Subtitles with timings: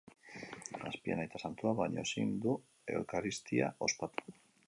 [0.91, 2.57] Azpian Aita Santuak baino ezin du
[3.01, 4.35] eukaristia ospatu.